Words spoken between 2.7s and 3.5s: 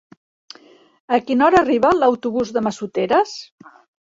Massoteres?